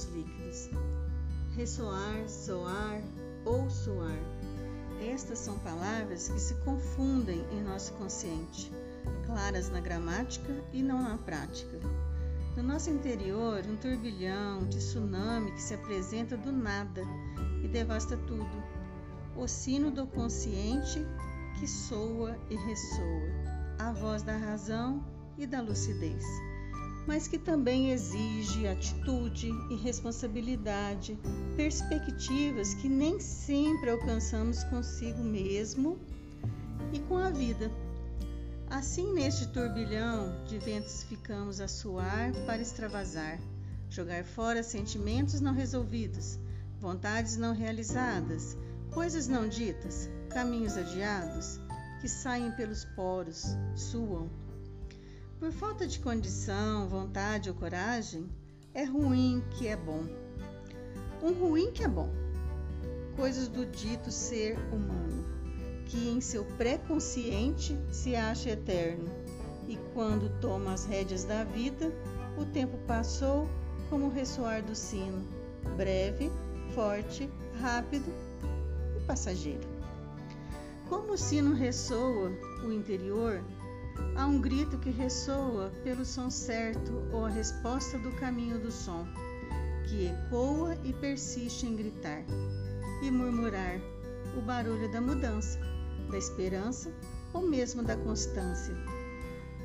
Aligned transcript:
nos 0.00 0.04
líquidos. 0.04 0.70
Ressoar, 1.56 2.28
soar 2.28 3.02
ou 3.44 3.68
soar. 3.70 4.18
Estas 5.00 5.38
são 5.38 5.58
palavras 5.60 6.28
que 6.28 6.38
se 6.38 6.54
confundem 6.56 7.44
em 7.52 7.62
nosso 7.62 7.92
consciente, 7.94 8.70
claras 9.26 9.70
na 9.70 9.80
gramática 9.80 10.52
e 10.72 10.82
não 10.82 11.02
na 11.02 11.16
prática. 11.18 11.78
No 12.56 12.62
nosso 12.62 12.90
interior, 12.90 13.64
um 13.66 13.76
turbilhão 13.76 14.66
de 14.68 14.78
tsunami 14.78 15.52
que 15.52 15.62
se 15.62 15.74
apresenta 15.74 16.36
do 16.36 16.52
nada 16.52 17.02
e 17.64 17.68
devasta 17.68 18.16
tudo. 18.16 18.62
O 19.36 19.46
sino 19.46 19.90
do 19.90 20.06
consciente 20.06 21.06
que 21.58 21.66
soa 21.66 22.36
e 22.50 22.56
ressoa, 22.56 23.78
a 23.78 23.92
voz 23.92 24.22
da 24.22 24.36
razão 24.36 25.02
e 25.38 25.46
da 25.46 25.62
lucidez, 25.62 26.24
mas 27.10 27.26
que 27.26 27.38
também 27.38 27.90
exige 27.90 28.68
atitude 28.68 29.50
e 29.68 29.74
responsabilidade, 29.74 31.18
perspectivas 31.56 32.72
que 32.74 32.88
nem 32.88 33.18
sempre 33.18 33.90
alcançamos 33.90 34.62
consigo 34.62 35.20
mesmo 35.20 35.98
e 36.92 37.00
com 37.00 37.16
a 37.16 37.28
vida. 37.28 37.68
Assim, 38.70 39.12
neste 39.12 39.48
turbilhão 39.48 40.44
de 40.44 40.56
ventos, 40.58 41.02
ficamos 41.02 41.60
a 41.60 41.66
suar 41.66 42.32
para 42.46 42.62
extravasar, 42.62 43.40
jogar 43.88 44.24
fora 44.24 44.62
sentimentos 44.62 45.40
não 45.40 45.52
resolvidos, 45.52 46.38
vontades 46.78 47.36
não 47.36 47.52
realizadas, 47.52 48.56
coisas 48.92 49.26
não 49.26 49.48
ditas, 49.48 50.08
caminhos 50.28 50.76
adiados, 50.76 51.58
que 52.00 52.08
saem 52.08 52.52
pelos 52.52 52.84
poros, 52.84 53.46
suam. 53.74 54.30
Por 55.40 55.50
falta 55.52 55.86
de 55.86 55.98
condição, 55.98 56.86
vontade 56.86 57.48
ou 57.48 57.56
coragem, 57.56 58.28
é 58.74 58.84
ruim 58.84 59.42
que 59.52 59.66
é 59.66 59.74
bom. 59.74 60.04
Um 61.22 61.32
ruim 61.32 61.72
que 61.72 61.82
é 61.82 61.88
bom. 61.88 62.10
Coisas 63.16 63.48
do 63.48 63.64
dito 63.64 64.10
ser 64.10 64.58
humano 64.70 65.24
que 65.86 66.10
em 66.10 66.20
seu 66.20 66.44
pré-consciente 66.44 67.74
se 67.90 68.14
acha 68.14 68.50
eterno, 68.50 69.10
e 69.66 69.78
quando 69.94 70.30
toma 70.40 70.74
as 70.74 70.84
rédeas 70.84 71.24
da 71.24 71.42
vida, 71.42 71.90
o 72.38 72.44
tempo 72.44 72.76
passou 72.86 73.48
como 73.88 74.06
o 74.06 74.12
ressoar 74.12 74.62
do 74.62 74.74
sino, 74.74 75.26
breve, 75.74 76.30
forte, 76.74 77.30
rápido 77.62 78.12
e 78.94 79.00
passageiro. 79.06 79.66
Como 80.86 81.14
o 81.14 81.18
sino 81.18 81.54
ressoa 81.54 82.30
o 82.62 82.70
interior, 82.70 83.42
um 84.30 84.40
grito 84.40 84.78
que 84.78 84.90
ressoa 84.90 85.72
pelo 85.82 86.04
som 86.04 86.30
certo 86.30 87.02
ou 87.12 87.26
a 87.26 87.28
resposta 87.28 87.98
do 87.98 88.12
caminho 88.12 88.60
do 88.60 88.70
som, 88.70 89.04
que 89.88 90.06
ecoa 90.06 90.78
e 90.84 90.92
persiste 90.92 91.66
em 91.66 91.74
gritar 91.74 92.22
e 93.02 93.10
murmurar 93.10 93.80
o 94.38 94.40
barulho 94.40 94.88
da 94.92 95.00
mudança 95.00 95.58
da 96.08 96.16
esperança 96.16 96.92
ou 97.34 97.42
mesmo 97.42 97.82
da 97.82 97.96
constância. 97.96 98.72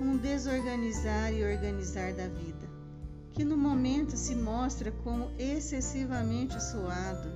Um 0.00 0.16
desorganizar 0.16 1.30
e 1.34 1.44
organizar 1.44 2.14
da 2.14 2.26
vida, 2.26 2.66
que 3.34 3.44
no 3.44 3.58
momento 3.58 4.16
se 4.16 4.34
mostra 4.34 4.90
como 4.90 5.30
excessivamente 5.38 6.58
suado, 6.62 7.30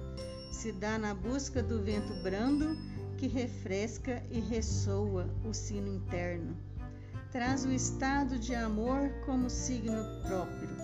se 0.50 0.72
dá 0.72 0.98
na 0.98 1.12
busca 1.12 1.62
do 1.62 1.82
vento 1.82 2.22
brando 2.22 2.74
que 3.18 3.26
refresca 3.26 4.22
e 4.30 4.40
ressoa 4.40 5.28
o 5.44 5.52
sino 5.52 5.88
interno. 5.88 6.56
Traz 7.32 7.64
o 7.64 7.72
estado 7.72 8.38
de 8.38 8.54
amor 8.54 9.10
como 9.26 9.50
signo 9.50 10.02
próprio, 10.22 10.76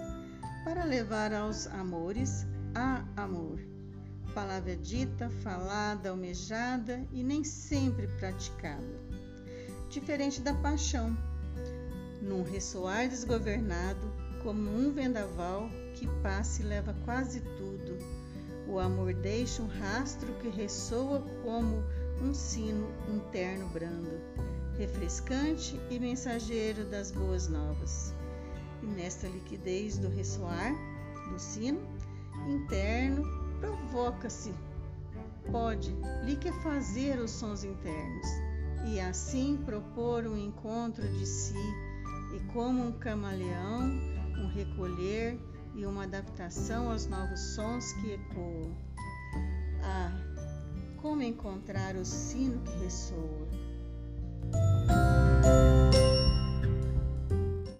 para 0.64 0.84
levar 0.84 1.32
aos 1.32 1.66
amores 1.66 2.46
a 2.74 3.04
amor 3.16 3.58
palavra 4.34 4.74
dita, 4.74 5.30
falada, 5.30 6.10
almejada 6.10 7.06
e 7.12 7.22
nem 7.22 7.44
sempre 7.44 8.08
praticada. 8.18 9.00
Diferente 9.88 10.40
da 10.40 10.52
paixão, 10.52 11.16
num 12.20 12.42
ressoar 12.42 13.08
desgovernado, 13.08 14.12
como 14.42 14.68
um 14.68 14.92
vendaval 14.92 15.70
que 15.94 16.08
passa 16.20 16.62
e 16.62 16.66
leva 16.66 16.94
quase 17.04 17.40
tudo. 17.40 17.96
O 18.66 18.78
amor 18.78 19.14
deixa 19.14 19.62
um 19.62 19.68
rastro 19.68 20.34
que 20.40 20.48
ressoa 20.48 21.20
como 21.42 21.84
um 22.22 22.32
sino 22.32 22.88
interno 23.08 23.68
brando, 23.68 24.20
refrescante 24.78 25.80
e 25.90 25.98
mensageiro 25.98 26.84
das 26.84 27.10
boas 27.10 27.48
novas. 27.48 28.14
E 28.82 28.86
nesta 28.86 29.26
liquidez 29.26 29.98
do 29.98 30.08
ressoar 30.08 30.72
do 31.30 31.38
sino 31.38 31.80
interno, 32.48 33.22
provoca-se, 33.60 34.52
pode 35.50 35.94
liquefazer 36.24 37.18
os 37.18 37.30
sons 37.30 37.64
internos 37.64 38.26
e 38.86 39.00
assim 39.00 39.56
propor 39.64 40.26
um 40.26 40.36
encontro 40.36 41.06
de 41.08 41.26
si 41.26 41.54
e 42.34 42.52
como 42.52 42.86
um 42.86 42.92
camaleão, 42.92 43.82
um 44.38 44.48
recolher 44.48 45.38
e 45.74 45.86
uma 45.86 46.04
adaptação 46.04 46.90
aos 46.90 47.06
novos 47.06 47.40
sons 47.54 47.92
que 47.94 48.12
ecoam. 48.12 48.76
Ah, 49.82 50.33
como 51.04 51.20
encontrar 51.20 51.96
o 51.96 52.04
sino 52.06 52.64
que 52.64 52.70
ressoa. 52.78 53.46